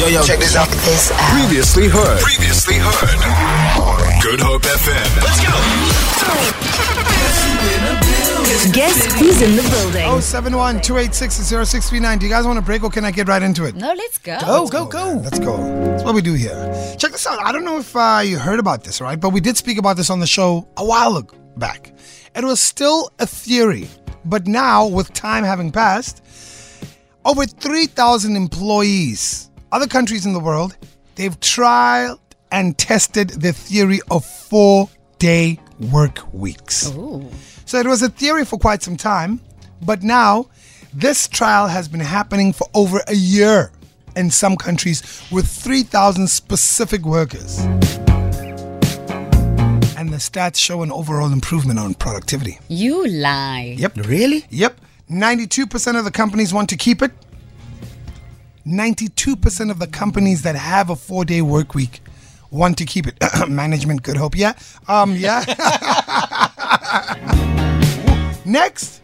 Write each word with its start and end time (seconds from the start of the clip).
Yo, 0.00 0.06
yo, 0.06 0.22
check 0.22 0.38
this 0.38 0.56
out. 0.56 0.66
This 0.68 1.12
out. 1.12 1.18
Previously 1.38 1.86
heard. 1.86 2.20
Previously 2.20 2.76
heard. 2.78 3.20
Good 4.22 4.40
Hope 4.40 4.62
FM. 4.62 5.16
Let's 5.20 5.40
go. 5.44 5.52
Guess 8.72 9.12
who's 9.20 9.42
in 9.42 9.56
the 9.56 9.62
building? 9.62 10.20
071 10.22 10.80
286 10.80 11.34
0639. 11.34 12.18
Do 12.18 12.24
you 12.24 12.32
guys 12.32 12.46
want 12.46 12.58
to 12.58 12.64
break 12.64 12.82
or 12.82 12.88
can 12.88 13.04
I 13.04 13.10
get 13.10 13.28
right 13.28 13.42
into 13.42 13.66
it? 13.66 13.74
No, 13.74 13.92
let's 13.92 14.16
go. 14.16 14.38
Go, 14.40 14.66
go, 14.68 14.86
go. 14.86 15.20
Let's 15.22 15.38
go. 15.38 15.58
That's 15.58 16.02
what 16.04 16.14
we 16.14 16.22
do 16.22 16.32
here. 16.32 16.56
Check 16.98 17.12
this 17.12 17.26
out. 17.26 17.38
I 17.44 17.52
don't 17.52 17.66
know 17.66 17.76
if 17.78 17.94
uh, 17.94 18.22
you 18.24 18.38
heard 18.38 18.58
about 18.58 18.84
this, 18.84 19.02
right? 19.02 19.20
But 19.20 19.34
we 19.34 19.40
did 19.40 19.58
speak 19.58 19.76
about 19.76 19.98
this 19.98 20.08
on 20.08 20.18
the 20.20 20.26
show 20.26 20.66
a 20.78 20.84
while 20.84 21.18
ag- 21.18 21.34
back. 21.58 21.92
It 22.34 22.44
was 22.44 22.58
still 22.58 23.10
a 23.18 23.26
theory. 23.26 23.86
But 24.24 24.46
now, 24.46 24.86
with 24.86 25.12
time 25.12 25.44
having 25.44 25.70
passed, 25.72 26.22
over 27.26 27.44
3,000 27.44 28.34
employees, 28.34 29.49
other 29.72 29.86
countries 29.86 30.26
in 30.26 30.32
the 30.32 30.40
world, 30.40 30.76
they've 31.14 31.38
tried 31.40 32.16
and 32.50 32.76
tested 32.76 33.28
the 33.30 33.52
theory 33.52 34.00
of 34.10 34.24
four 34.24 34.88
day 35.18 35.60
work 35.92 36.20
weeks. 36.32 36.92
So 37.66 37.78
it 37.78 37.86
was 37.86 38.02
a 38.02 38.08
theory 38.08 38.44
for 38.44 38.58
quite 38.58 38.82
some 38.82 38.96
time, 38.96 39.40
but 39.82 40.02
now 40.02 40.48
this 40.92 41.28
trial 41.28 41.68
has 41.68 41.86
been 41.88 42.00
happening 42.00 42.52
for 42.52 42.66
over 42.74 43.00
a 43.06 43.14
year 43.14 43.70
in 44.16 44.30
some 44.30 44.56
countries 44.56 45.22
with 45.30 45.46
3,000 45.46 46.26
specific 46.28 47.02
workers. 47.02 47.60
And 49.96 50.12
the 50.12 50.16
stats 50.16 50.56
show 50.56 50.82
an 50.82 50.90
overall 50.90 51.32
improvement 51.32 51.78
on 51.78 51.94
productivity. 51.94 52.58
You 52.68 53.06
lie. 53.06 53.76
Yep. 53.78 53.98
Really? 53.98 54.46
Yep. 54.50 54.80
92% 55.08 55.98
of 55.98 56.04
the 56.04 56.10
companies 56.10 56.52
want 56.52 56.68
to 56.70 56.76
keep 56.76 57.02
it. 57.02 57.12
92% 58.66 59.70
of 59.70 59.78
the 59.78 59.86
companies 59.86 60.42
that 60.42 60.56
have 60.56 60.90
a 60.90 60.96
four 60.96 61.24
day 61.24 61.42
work 61.42 61.74
week 61.74 62.00
want 62.50 62.76
to 62.78 62.84
keep 62.84 63.06
it. 63.06 63.14
Management, 63.48 64.02
good 64.02 64.16
hope. 64.16 64.36
Yeah. 64.36 64.54
Um, 64.88 65.14
yeah. 65.16 65.44
Next, 68.44 69.02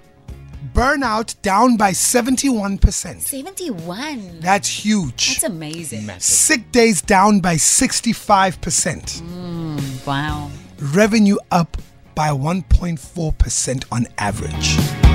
burnout 0.75 1.41
down 1.43 1.77
by 1.77 1.93
71%. 1.93 3.21
71. 3.21 4.41
That's 4.41 4.69
huge. 4.69 5.29
That's 5.29 5.45
amazing. 5.45 6.11
Sick 6.19 6.73
days 6.73 7.01
down 7.03 7.39
by 7.41 7.55
65%. 7.55 10.07
Wow. 10.07 10.51
revenue 10.81 11.37
up 11.51 11.77
by 12.15 12.29
1.4% 12.31 13.85
on 13.93 14.07
average. 14.19 15.06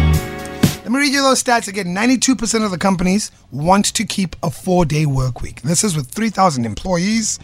Let 0.91 0.97
me 0.97 1.03
read 1.05 1.13
you 1.13 1.21
those 1.21 1.41
stats 1.41 1.69
again. 1.69 1.95
92% 1.95 2.65
of 2.65 2.71
the 2.71 2.77
companies 2.77 3.31
want 3.49 3.85
to 3.95 4.03
keep 4.03 4.35
a 4.43 4.51
four 4.51 4.83
day 4.83 5.05
work 5.05 5.41
week. 5.41 5.61
This 5.61 5.85
is 5.85 5.95
with 5.95 6.07
3,000 6.07 6.65
employees. 6.65 7.39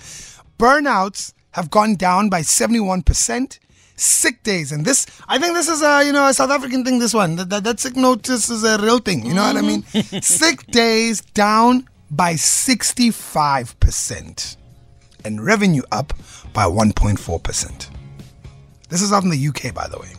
Burnouts 0.60 1.32
have 1.52 1.70
gone 1.70 1.96
down 1.96 2.28
by 2.28 2.42
71%. 2.42 3.60
Sick 3.96 4.44
days, 4.44 4.74
and 4.74 4.84
this, 4.84 5.06
I 5.30 5.40
think 5.40 5.54
this 5.54 5.70
is 5.70 5.82
a, 5.82 6.04
you 6.04 6.12
know, 6.12 6.28
a 6.28 6.34
South 6.34 6.52
African 6.52 6.84
thing, 6.84 7.00
this 7.00 7.14
one. 7.14 7.38
That, 7.38 7.50
that, 7.50 7.64
that 7.64 7.80
sick 7.80 7.96
notice 7.96 8.50
is 8.50 8.66
a 8.66 8.78
real 8.80 9.00
thing, 9.00 9.26
you 9.26 9.34
know 9.34 9.44
what 9.44 9.56
I 9.56 9.62
mean? 9.62 9.84
Mm-hmm. 9.84 10.20
sick 10.24 10.68
days 10.68 11.22
down 11.22 11.88
by 12.12 12.34
65%. 12.34 14.58
And 15.24 15.46
revenue 15.46 15.84
up 15.94 16.12
by 16.52 16.66
1.4%. 16.66 17.90
This 18.90 19.02
is 19.02 19.14
out 19.14 19.24
in 19.24 19.30
the 19.30 19.48
UK, 19.48 19.74
by 19.74 19.88
the 19.88 20.00
way, 20.00 20.12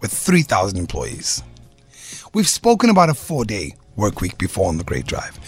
with 0.00 0.10
3,000 0.10 0.78
employees. 0.78 1.42
We've 2.32 2.48
spoken 2.48 2.90
about 2.90 3.10
a 3.10 3.14
four 3.14 3.44
day 3.44 3.74
work 3.96 4.20
week 4.20 4.38
before 4.38 4.68
on 4.68 4.78
the 4.78 4.84
Great 4.84 5.06
Drive. 5.06 5.38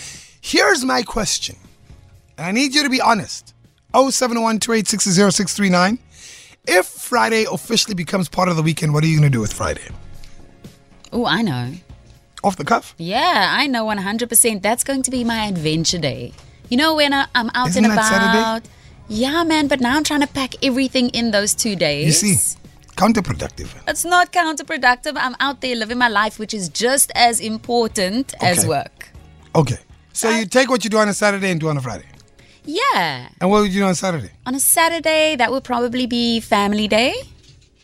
Here's 0.41 0.85
my 0.85 1.03
question, 1.03 1.57
and 2.37 2.47
I 2.49 2.51
need 2.51 2.75
you 2.75 2.83
to 2.83 2.91
be 2.91 3.01
honest 3.01 3.55
071 3.95 4.59
286 4.59 5.99
If 6.67 6.87
Friday 6.87 7.47
officially 7.51 7.95
becomes 7.95 8.29
part 8.29 8.49
of 8.49 8.57
the 8.57 8.63
weekend, 8.63 8.95
what 8.95 9.05
are 9.05 9.07
you 9.07 9.19
going 9.19 9.31
to 9.31 9.37
do 9.37 9.41
with 9.41 9.53
Friday? 9.53 9.89
Oh, 11.13 11.27
I 11.27 11.43
know. 11.43 11.73
Off 12.43 12.57
the 12.57 12.65
cuff? 12.65 12.95
Yeah, 12.99 13.55
I 13.57 13.69
know 13.69 13.87
100%. 13.87 14.63
That's 14.63 14.83
going 14.83 15.03
to 15.03 15.11
be 15.11 15.23
my 15.23 15.47
adventure 15.47 15.99
day. 15.99 16.33
You 16.69 16.79
know, 16.79 16.97
when 16.97 17.13
I, 17.13 17.27
I'm 17.35 17.51
out 17.55 17.69
Isn't 17.69 17.85
and 17.85 17.93
that 17.93 18.33
about. 18.33 18.65
Saturday? 18.65 18.75
Yeah, 19.09 19.45
man, 19.45 19.69
but 19.69 19.81
now 19.81 19.97
I'm 19.97 20.05
trying 20.05 20.23
to 20.23 20.27
pack 20.27 20.55
everything 20.65 21.11
in 21.11 21.31
those 21.31 21.55
two 21.55 21.77
days. 21.77 22.07
You 22.23 22.35
see, 22.35 22.59
counterproductive. 22.97 23.69
It's 23.89 24.05
not 24.05 24.33
counterproductive. 24.33 25.13
I'm 25.17 25.37
out 25.41 25.61
there 25.61 25.77
living 25.77 25.99
my 25.99 26.09
life, 26.09 26.39
which 26.39 26.55
is 26.55 26.69
just 26.69 27.13
as 27.15 27.41
important 27.41 28.35
as 28.41 28.67
work. 28.67 29.09
Okay. 29.55 29.79
So 30.13 30.29
you 30.31 30.47
take 30.47 30.69
what 30.69 30.85
you 30.85 30.91
do 30.91 30.99
on 30.99 31.09
a 31.09 31.15
Saturday 31.15 31.51
and 31.51 31.61
do 31.61 31.69
on 31.69 31.77
a 31.77 31.81
Friday. 31.81 32.05
Yeah. 32.65 33.29
And 33.41 33.51
what 33.51 33.63
would 33.63 33.73
you 33.73 33.81
do 33.81 33.87
on 33.87 33.95
Saturday? 33.95 34.31
On 34.47 34.55
a 34.55 34.61
Saturday, 34.61 35.37
that 35.37 35.51
would 35.51 35.65
probably 35.65 36.07
be 36.07 36.41
family 36.41 36.87
day. 36.87 37.15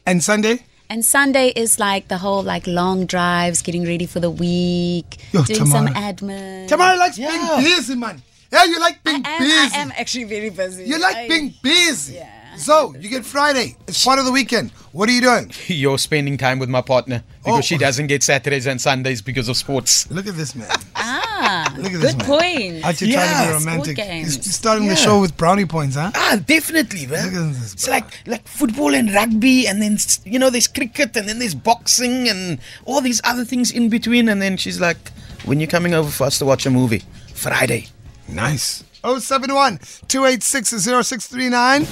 And 0.07 0.23
Sunday? 0.23 0.65
And 0.91 1.05
Sunday 1.05 1.49
is 1.49 1.79
like 1.79 2.09
the 2.09 2.17
whole 2.17 2.43
like 2.43 2.67
long 2.67 3.05
drives, 3.05 3.61
getting 3.61 3.85
ready 3.85 4.07
for 4.07 4.21
the 4.21 4.31
week, 4.31 5.19
Yo, 5.33 5.43
doing 5.43 5.67
some 5.67 5.89
admin. 5.89 6.67
Tamara 6.69 6.97
likes 6.97 7.19
being 7.19 7.47
busy, 7.59 7.95
man. 7.95 8.23
Yeah, 8.51 8.65
you 8.65 8.81
like 8.81 9.03
being 9.05 9.23
I 9.27 9.31
am, 9.33 9.39
busy. 9.41 9.77
I 9.77 9.81
am 9.81 9.93
actually 9.97 10.25
very 10.25 10.51
busy. 10.51 10.85
You 10.85 10.99
like 10.99 11.17
I- 11.17 11.29
being 11.29 11.55
busy. 11.63 12.15
Yeah. 12.15 12.35
So 12.57 12.93
you 12.99 13.09
get 13.09 13.25
Friday. 13.25 13.77
It's 13.87 14.05
part 14.05 14.19
of 14.19 14.25
the 14.25 14.33
weekend. 14.33 14.73
What 14.91 15.09
are 15.09 15.13
you 15.13 15.21
doing? 15.21 15.53
You're 15.69 15.97
spending 15.99 16.37
time 16.37 16.59
with 16.59 16.69
my 16.69 16.81
partner 16.81 17.23
because 17.45 17.59
Oh. 17.59 17.61
she 17.61 17.77
doesn't 17.79 18.09
get 18.09 18.25
Saturdays 18.25 18.67
and 18.67 18.81
Sundays 18.81 19.23
because 19.23 19.49
of 19.49 19.57
sports. 19.57 20.11
Look 20.11 20.27
at 20.27 20.35
this 20.35 20.57
man. 20.57 20.67
Ah, 20.97 21.73
Look 21.77 21.93
at 21.93 22.01
this 22.01 22.15
good 22.15 22.19
man. 22.19 22.27
point. 22.27 22.85
Out 22.85 22.99
here 22.99 23.13
trying 23.13 23.29
to 23.29 23.35
Yeah. 23.35 23.47
be 23.47 23.53
romantic. 23.53 23.97
Sport 23.97 24.09
He's 24.09 24.35
games. 24.35 24.47
he's 24.47 24.55
starting 24.57 24.89
the 24.89 24.97
show 24.97 25.21
with 25.21 25.37
brownie 25.37 25.67
points, 25.67 25.95
huh? 25.95 26.11
Ah, 26.17 26.37
definitely, 26.45 27.07
man. 27.07 27.27
Look 27.27 27.35
at 27.35 27.41
man. 27.41 27.53
this, 27.53 27.73
It's 27.75 27.89
like 27.89 28.07
like 28.27 28.49
football 28.49 28.93
and 28.93 29.15
rugby, 29.15 29.69
and 29.69 29.81
then 29.81 29.99
you 30.25 30.41
know 30.41 30.51
there's 30.51 30.67
cricket, 30.67 31.15
and 31.17 31.29
then 31.29 31.39
there's 31.39 31.55
boxing, 31.55 32.29
and 32.29 32.59
all 32.87 33.01
these 33.01 33.21
other 33.23 33.45
things 33.45 33.71
in 33.71 33.89
between. 33.89 34.29
And 34.29 34.43
then 34.43 34.57
she's 34.57 34.81
like, 34.81 35.13
"When 35.45 35.61
you're 35.61 35.71
coming 35.71 35.95
over 35.95 36.11
for 36.11 36.25
us 36.25 36.39
to 36.39 36.45
watch 36.45 36.67
a 36.67 36.71
movie, 36.71 37.05
Friday." 37.35 37.87
Nice. 38.29 38.85
071 39.03 39.79
286 40.09 40.71
0639. 40.85 41.87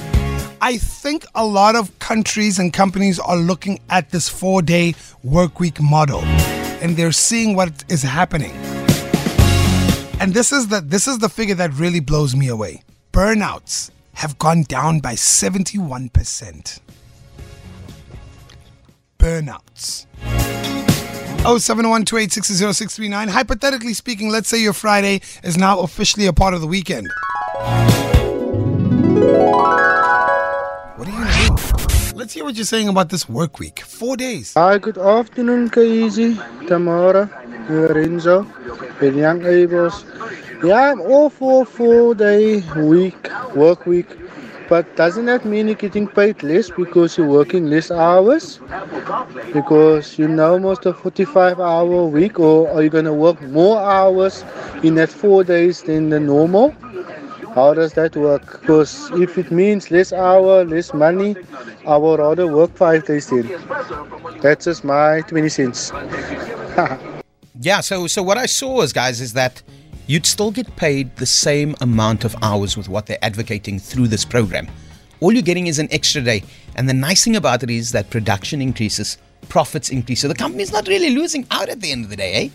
I 0.60 0.78
think 0.78 1.24
a 1.34 1.44
lot 1.44 1.76
of 1.76 1.96
countries 1.98 2.58
and 2.58 2.72
companies 2.72 3.18
are 3.18 3.36
looking 3.36 3.78
at 3.90 4.10
this 4.10 4.28
four 4.28 4.62
day 4.62 4.94
work 5.22 5.60
week 5.60 5.80
model 5.80 6.20
and 6.82 6.96
they're 6.96 7.12
seeing 7.12 7.54
what 7.54 7.84
is 7.88 8.02
happening. 8.02 8.52
And 10.18 10.32
this 10.32 10.52
is 10.52 10.68
the 10.68 10.80
this 10.80 11.06
is 11.06 11.18
the 11.18 11.28
figure 11.28 11.54
that 11.56 11.72
really 11.74 12.00
blows 12.00 12.34
me 12.34 12.48
away. 12.48 12.82
Burnouts 13.12 13.90
have 14.14 14.38
gone 14.38 14.62
down 14.62 15.00
by 15.00 15.14
71%. 15.14 16.80
Burnouts. 19.18 20.06
07128600639. 21.46 23.28
Hypothetically 23.28 23.94
speaking, 23.94 24.28
let's 24.28 24.48
say 24.48 24.60
your 24.60 24.72
Friday 24.72 25.20
is 25.44 25.56
now 25.56 25.80
officially 25.80 26.26
a 26.26 26.32
part 26.32 26.54
of 26.54 26.60
the 26.60 26.66
weekend. 26.66 27.06
What 30.96 31.08
are 31.08 31.12
you 31.12 31.24
do? 31.46 31.54
Let's 32.16 32.32
hear 32.32 32.44
what 32.44 32.56
you're 32.56 32.64
saying 32.64 32.88
about 32.88 33.10
this 33.10 33.28
work 33.28 33.60
week. 33.60 33.80
Four 33.80 34.16
days. 34.16 34.54
Hi, 34.54 34.78
good 34.78 34.98
afternoon, 34.98 35.70
Kaeasy, 35.70 36.36
Tamara, 36.66 37.30
Lorenzo, 37.70 38.46
and 39.00 39.16
young. 39.16 39.42
Yeah, 40.64 40.90
I'm 40.90 41.00
all 41.00 41.30
for 41.30 41.64
four 41.64 42.14
day 42.14 42.62
week, 42.76 43.28
work 43.54 43.86
week. 43.86 44.08
But 44.68 44.96
doesn't 44.96 45.26
that 45.26 45.44
mean 45.44 45.66
you're 45.66 45.76
getting 45.76 46.08
paid 46.08 46.42
less 46.42 46.70
because 46.70 47.16
you're 47.16 47.26
working 47.26 47.66
less 47.66 47.90
hours? 47.90 48.58
Because 49.52 50.18
you 50.18 50.28
know 50.28 50.58
most 50.58 50.86
of 50.86 50.98
45 50.98 51.60
hour 51.60 52.04
week 52.06 52.38
or 52.40 52.68
are 52.70 52.82
you 52.82 52.90
gonna 52.90 53.14
work 53.14 53.40
more 53.42 53.78
hours 53.78 54.44
in 54.82 54.94
that 54.96 55.08
four 55.10 55.44
days 55.44 55.82
than 55.82 56.10
the 56.10 56.18
normal? 56.20 56.74
How 57.54 57.74
does 57.74 57.92
that 57.94 58.16
work? 58.16 58.60
Because 58.60 59.10
if 59.12 59.38
it 59.38 59.50
means 59.50 59.90
less 59.90 60.12
hour, 60.12 60.64
less 60.64 60.92
money, 60.92 61.36
I 61.86 61.96
would 61.96 62.18
rather 62.20 62.46
work 62.46 62.74
five 62.76 63.06
days 63.06 63.28
then. 63.30 63.48
That's 64.42 64.64
just 64.66 64.84
my 64.84 65.22
20 65.22 65.48
cents. 65.48 65.92
Yeah. 67.58 67.80
So 67.80 68.06
so 68.06 68.22
what 68.22 68.36
I 68.36 68.44
saw 68.46 68.82
is 68.82 68.92
guys 68.92 69.20
is 69.20 69.32
that 69.32 69.62
you'd 70.06 70.26
still 70.26 70.50
get 70.50 70.74
paid 70.76 71.14
the 71.16 71.26
same 71.26 71.74
amount 71.80 72.24
of 72.24 72.36
hours 72.42 72.76
with 72.76 72.88
what 72.88 73.06
they're 73.06 73.24
advocating 73.24 73.78
through 73.78 74.08
this 74.08 74.24
program. 74.24 74.68
All 75.20 75.32
you're 75.32 75.42
getting 75.42 75.66
is 75.66 75.78
an 75.78 75.88
extra 75.90 76.20
day, 76.22 76.44
and 76.76 76.88
the 76.88 76.94
nice 76.94 77.24
thing 77.24 77.36
about 77.36 77.62
it 77.62 77.70
is 77.70 77.92
that 77.92 78.10
production 78.10 78.60
increases, 78.60 79.18
profits 79.48 79.88
increase. 79.90 80.20
So 80.20 80.28
the 80.28 80.34
company's 80.34 80.72
not 80.72 80.88
really 80.88 81.10
losing 81.10 81.46
out 81.50 81.68
at 81.68 81.80
the 81.80 81.90
end 81.90 82.04
of 82.04 82.10
the 82.10 82.16
day, 82.16 82.34
eh? 82.34 82.48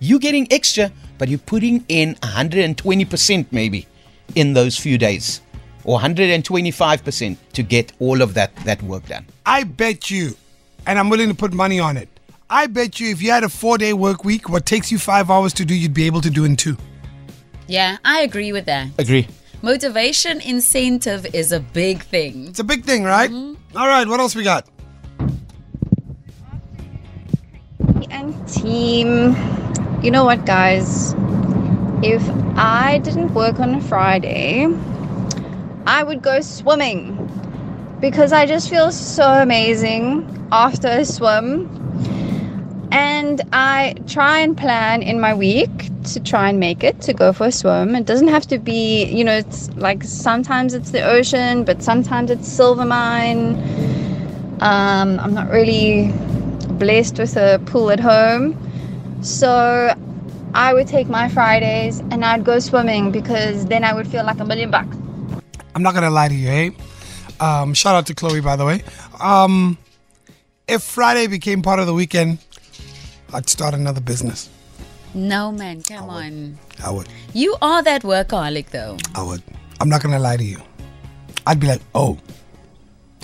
You're 0.00 0.18
getting 0.18 0.52
extra, 0.52 0.90
but 1.18 1.28
you're 1.28 1.38
putting 1.38 1.84
in 1.88 2.16
120% 2.16 3.46
maybe 3.52 3.86
in 4.34 4.52
those 4.52 4.76
few 4.76 4.98
days, 4.98 5.40
or 5.84 6.00
125% 6.00 7.36
to 7.52 7.62
get 7.62 7.92
all 8.00 8.20
of 8.20 8.34
that 8.34 8.54
that 8.64 8.82
work 8.82 9.06
done. 9.06 9.26
I 9.46 9.62
bet 9.62 10.10
you, 10.10 10.36
and 10.86 10.98
I'm 10.98 11.08
willing 11.08 11.28
to 11.28 11.34
put 11.34 11.52
money 11.52 11.78
on 11.78 11.96
it. 11.96 12.08
I 12.52 12.66
bet 12.66 13.00
you 13.00 13.08
if 13.08 13.22
you 13.22 13.30
had 13.30 13.44
a 13.44 13.48
four 13.48 13.78
day 13.78 13.94
work 13.94 14.24
week, 14.24 14.50
what 14.50 14.66
takes 14.66 14.92
you 14.92 14.98
five 14.98 15.30
hours 15.30 15.54
to 15.54 15.64
do, 15.64 15.74
you'd 15.74 15.94
be 15.94 16.04
able 16.04 16.20
to 16.20 16.28
do 16.28 16.44
in 16.44 16.54
two. 16.54 16.76
Yeah, 17.66 17.96
I 18.04 18.20
agree 18.20 18.52
with 18.52 18.66
that. 18.66 18.88
Agree. 18.98 19.26
Motivation 19.62 20.38
incentive 20.42 21.24
is 21.34 21.50
a 21.50 21.60
big 21.60 22.02
thing. 22.02 22.48
It's 22.48 22.58
a 22.58 22.64
big 22.64 22.84
thing, 22.84 23.04
right? 23.04 23.30
Mm-hmm. 23.30 23.78
All 23.78 23.88
right, 23.88 24.06
what 24.06 24.20
else 24.20 24.36
we 24.36 24.44
got? 24.44 24.68
and 28.10 28.46
team. 28.46 29.34
You 30.02 30.10
know 30.10 30.24
what, 30.24 30.44
guys? 30.44 31.14
If 32.02 32.22
I 32.58 33.00
didn't 33.02 33.32
work 33.32 33.60
on 33.60 33.76
a 33.76 33.80
Friday, 33.80 34.66
I 35.86 36.02
would 36.02 36.20
go 36.20 36.42
swimming 36.42 37.16
because 38.00 38.30
I 38.30 38.44
just 38.44 38.68
feel 38.68 38.92
so 38.92 39.24
amazing 39.24 40.48
after 40.52 40.88
a 40.88 41.04
swim. 41.06 41.81
And 42.92 43.40
I 43.54 43.94
try 44.06 44.40
and 44.40 44.54
plan 44.54 45.00
in 45.02 45.18
my 45.18 45.32
week 45.32 45.88
to 46.12 46.20
try 46.20 46.50
and 46.50 46.60
make 46.60 46.84
it 46.84 47.00
to 47.02 47.14
go 47.14 47.32
for 47.32 47.46
a 47.46 47.52
swim. 47.52 47.96
It 47.96 48.04
doesn't 48.04 48.28
have 48.28 48.46
to 48.48 48.58
be, 48.58 49.04
you 49.06 49.24
know, 49.24 49.32
it's 49.32 49.70
like 49.76 50.04
sometimes 50.04 50.74
it's 50.74 50.90
the 50.90 51.02
ocean, 51.02 51.64
but 51.64 51.82
sometimes 51.82 52.30
it's 52.30 52.46
Silvermine. 52.46 53.56
Um, 54.60 55.18
I'm 55.18 55.32
not 55.32 55.48
really 55.48 56.12
blessed 56.78 57.18
with 57.18 57.34
a 57.36 57.62
pool 57.64 57.90
at 57.90 57.98
home. 57.98 58.58
So 59.22 59.94
I 60.52 60.74
would 60.74 60.86
take 60.86 61.08
my 61.08 61.30
Fridays 61.30 62.00
and 62.10 62.22
I'd 62.26 62.44
go 62.44 62.58
swimming 62.58 63.10
because 63.10 63.64
then 63.66 63.84
I 63.84 63.94
would 63.94 64.06
feel 64.06 64.24
like 64.24 64.38
a 64.38 64.44
million 64.44 64.70
bucks. 64.70 64.94
I'm 65.74 65.82
not 65.82 65.94
gonna 65.94 66.10
lie 66.10 66.28
to 66.28 66.34
you, 66.34 66.48
hey. 66.48 66.76
Um, 67.40 67.72
shout 67.72 67.94
out 67.94 68.06
to 68.08 68.14
Chloe, 68.14 68.40
by 68.40 68.56
the 68.56 68.66
way. 68.66 68.84
Um, 69.18 69.78
if 70.68 70.82
Friday 70.82 71.26
became 71.26 71.62
part 71.62 71.80
of 71.80 71.86
the 71.86 71.94
weekend, 71.94 72.38
I'd 73.32 73.48
start 73.48 73.74
another 73.74 74.00
business. 74.00 74.48
No, 75.14 75.52
man, 75.52 75.82
come 75.82 76.08
on. 76.08 76.58
I 76.82 76.90
would. 76.90 77.08
You 77.34 77.56
are 77.62 77.82
that 77.82 78.02
workaholic, 78.02 78.70
though. 78.70 78.96
I 79.14 79.22
would. 79.22 79.42
I'm 79.80 79.88
not 79.88 80.02
gonna 80.02 80.18
lie 80.18 80.36
to 80.36 80.44
you. 80.44 80.60
I'd 81.46 81.60
be 81.60 81.66
like, 81.66 81.82
oh, 81.94 82.18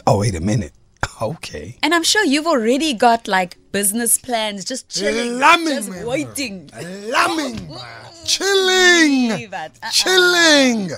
oh, 0.07 0.19
wait 0.21 0.35
a 0.35 0.41
minute. 0.41 0.73
Okay. 1.21 1.77
And 1.83 1.93
I'm 1.97 2.05
sure 2.05 2.25
you've 2.25 2.47
already 2.47 2.95
got 2.95 3.27
like 3.27 3.57
business 3.73 4.19
plans, 4.19 4.65
just 4.65 4.89
chilling, 4.89 5.41
Lamming, 5.41 5.75
just 5.75 5.91
man. 5.91 6.07
waiting. 6.07 6.71
Lambing, 6.73 7.69
chilling, 8.25 9.53
Uh-uh. 9.53 9.91
chilling, 9.91 10.91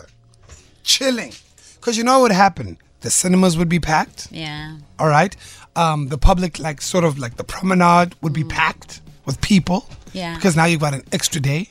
chilling. 0.83 1.33
Because 1.77 1.97
you 1.97 2.05
know 2.05 2.19
what 2.19 2.23
would 2.25 2.33
happen? 2.33 2.77
The 3.01 3.09
cinemas 3.09 3.57
would 3.57 3.71
be 3.71 3.81
packed. 3.81 4.29
Yeah. 4.31 4.77
All 4.99 5.09
right. 5.09 5.35
Um, 5.77 6.09
the 6.09 6.19
public, 6.19 6.59
like 6.59 6.81
sort 6.81 7.05
of 7.05 7.19
like 7.19 7.37
the 7.37 7.45
promenade, 7.45 8.15
would 8.23 8.33
be 8.33 8.45
packed 8.45 9.01
with 9.25 9.41
people. 9.41 9.89
Yeah. 10.13 10.35
Because 10.35 10.57
now 10.57 10.65
you've 10.65 10.81
got 10.81 10.95
an 10.95 11.03
extra 11.13 11.41
day. 11.41 11.69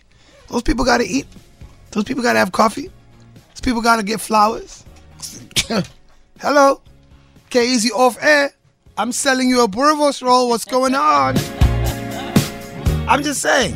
Those 0.48 0.64
people 0.64 0.86
got 0.86 1.00
to 1.00 1.06
eat. 1.06 1.28
Those 1.92 2.06
people 2.06 2.24
got 2.24 2.34
to 2.34 2.40
have 2.40 2.52
coffee. 2.52 2.90
Those 3.50 3.62
people 3.62 3.82
got 3.82 3.98
to 3.98 4.04
get 4.04 4.22
flowers. 4.22 4.86
Hello. 6.40 6.82
Okay, 7.48 7.68
easy 7.68 7.92
off 7.92 8.18
air. 8.22 8.52
I'm 8.98 9.12
selling 9.12 9.50
you 9.50 9.64
a 9.64 9.68
burritos 9.68 10.22
roll. 10.22 10.50
What's 10.50 10.66
going 10.66 10.96
on? 10.96 11.36
I'm 13.08 13.24
just 13.24 13.42
saying. 13.42 13.74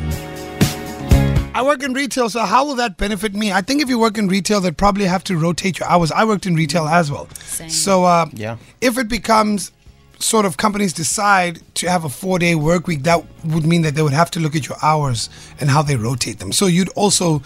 I 1.56 1.62
work 1.62 1.82
in 1.82 1.92
retail, 1.92 2.28
so 2.30 2.40
how 2.40 2.64
will 2.64 2.74
that 2.76 2.96
benefit 2.96 3.34
me? 3.34 3.52
I 3.52 3.60
think 3.60 3.80
if 3.82 3.88
you 3.88 3.98
work 3.98 4.18
in 4.18 4.26
retail, 4.28 4.60
they'd 4.60 4.76
probably 4.76 5.04
have 5.04 5.22
to 5.24 5.36
rotate 5.36 5.78
your 5.78 5.88
hours. 5.88 6.10
I 6.10 6.24
worked 6.24 6.46
in 6.46 6.54
retail 6.56 6.88
as 6.88 7.10
well. 7.12 7.28
Same. 7.44 7.68
So 7.70 8.04
uh, 8.04 8.26
Yeah. 8.32 8.56
if 8.80 8.98
it 8.98 9.08
becomes 9.08 9.70
sort 10.24 10.46
of 10.46 10.56
companies 10.56 10.92
decide 10.92 11.60
to 11.74 11.88
have 11.88 12.04
a 12.04 12.08
four 12.08 12.38
day 12.38 12.54
work 12.54 12.86
week, 12.86 13.02
that 13.02 13.24
would 13.44 13.66
mean 13.66 13.82
that 13.82 13.94
they 13.94 14.02
would 14.02 14.14
have 14.14 14.30
to 14.32 14.40
look 14.40 14.56
at 14.56 14.66
your 14.66 14.78
hours 14.82 15.28
and 15.60 15.70
how 15.70 15.82
they 15.82 15.96
rotate 15.96 16.38
them. 16.38 16.50
So 16.50 16.66
you'd 16.66 16.88
also 16.90 17.42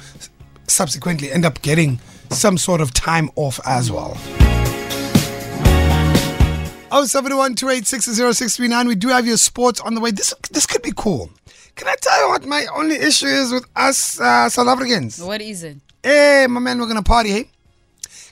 subsequently 0.69 1.33
end 1.33 1.45
up 1.45 1.61
getting 1.63 1.99
some 2.31 2.57
sort 2.57 2.81
of 2.81 2.95
time 2.95 3.31
off 3.35 3.59
as 3.67 3.91
well. 3.91 4.17
Oh, 6.91 7.05
71 7.05 7.57
We 8.87 8.95
do 8.95 9.09
have 9.09 9.27
your 9.27 9.37
sports 9.37 9.81
on 9.81 9.95
the 9.95 10.01
way. 10.01 10.11
This 10.11 10.33
this 10.51 10.67
could 10.67 10.83
be 10.83 10.93
cool. 10.97 11.31
Can 11.75 11.89
I 11.89 11.97
tell 12.01 12.23
you 12.23 12.29
what 12.31 12.47
my 12.47 12.67
only 12.75 12.97
issue 12.97 13.27
is 13.27 13.53
with 13.53 13.67
us 13.77 14.21
uh, 14.21 14.49
South 14.49 14.69
Africans? 14.69 15.21
What 15.23 15.43
is 15.43 15.63
it? 15.65 15.77
Hey, 16.03 16.47
my 16.49 16.61
man, 16.61 16.79
we're 16.79 16.87
gonna 16.87 17.03
party, 17.03 17.31
hey? 17.31 17.51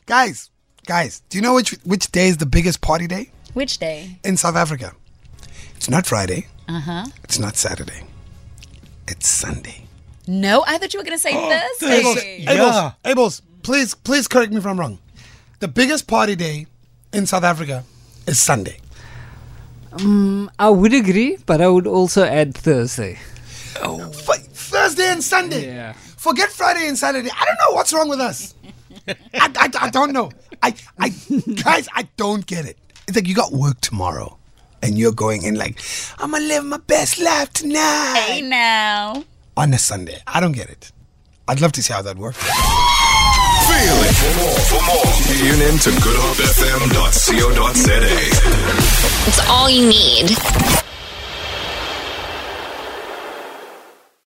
Guys, 0.07 0.51
guys, 0.87 1.21
do 1.29 1.37
you 1.37 1.43
know 1.43 1.55
which 1.55 1.73
which 1.85 2.11
day 2.13 2.29
is 2.29 2.39
the 2.39 2.47
biggest 2.47 2.81
party 2.81 3.07
day 3.07 3.31
Which 3.57 3.79
day? 3.79 4.19
in 4.23 4.37
South 4.37 4.55
Africa? 4.55 4.93
It's 5.77 5.89
not 5.89 6.05
Friday. 6.05 6.47
Uh 6.69 6.79
huh. 6.79 7.05
It's 7.25 7.39
not 7.39 7.57
Saturday. 7.57 8.03
It's 9.09 9.27
Sunday. 9.27 9.87
No, 10.27 10.63
I 10.67 10.77
thought 10.77 10.93
you 10.93 11.01
were 11.01 11.05
gonna 11.05 11.17
say 11.17 11.33
Thursday. 11.33 12.43
Yeah. 12.43 12.53
Abels, 12.53 12.95
Abels, 13.03 13.41
please, 13.63 13.95
please 13.95 14.29
correct 14.29 14.53
me 14.53 14.59
if 14.59 14.67
I'm 14.67 14.79
wrong. 14.79 14.99
The 15.61 15.69
biggest 15.69 16.07
party 16.07 16.37
day 16.37 16.67
in 17.15 17.25
South 17.25 17.45
Africa 17.45 17.83
is 18.27 18.39
Sunday. 18.39 18.77
I 20.59 20.69
would 20.69 20.93
agree, 20.93 21.39
but 21.47 21.63
I 21.63 21.69
would 21.69 21.87
also 21.87 22.25
add 22.25 22.55
Thursday. 22.55 23.19
F- 23.81 24.47
Thursday 24.53 25.09
and 25.09 25.25
Sunday. 25.25 25.69
Yeah. 25.69 25.95
Forget 25.95 26.51
Friday 26.51 26.89
and 26.89 26.99
Saturday. 26.99 27.31
I 27.35 27.45
don't 27.47 27.59
know 27.65 27.75
what's 27.75 27.95
wrong 27.95 28.11
with 28.11 28.21
us. 28.21 28.55
I, 29.09 29.15
I, 29.33 29.71
I 29.81 29.89
don't 29.89 30.13
know. 30.13 30.31
I, 30.63 30.75
I, 30.99 31.09
guys, 31.65 31.89
I 31.95 32.07
don't 32.19 32.45
get 32.45 32.67
it. 32.67 32.77
It's 33.09 33.17
like 33.17 33.27
you 33.29 33.35
got 33.35 33.53
work 33.53 33.81
tomorrow, 33.81 34.37
and 34.83 34.99
you're 34.99 35.13
going 35.13 35.45
in 35.45 35.55
like, 35.55 35.81
I'm 36.19 36.33
gonna 36.33 36.45
live 36.45 36.65
my 36.65 36.79
best 36.79 37.19
life 37.21 37.53
tonight 37.53 38.25
Hey 38.27 38.41
now. 38.43 39.23
on 39.57 39.73
a 39.73 39.79
Sunday. 39.79 40.19
I 40.27 40.41
don't 40.41 40.51
get 40.53 40.69
it. 40.69 40.91
I'd 41.49 41.61
love 41.61 41.71
to 41.73 41.83
see 41.83 41.93
how 41.93 42.03
that 42.03 42.17
works. 42.19 42.37
Feel 42.39 44.03
it. 44.03 44.15
For 44.17 44.35
more, 44.41 44.59
for 44.71 44.83
more, 44.87 45.13
tune 45.39 45.63
in 45.63 45.79
to 45.79 45.91
goodhopefm.co.za. 45.91 48.01
It's 49.29 49.41
all 49.49 49.71
you 49.71 49.87
need. 49.89 50.31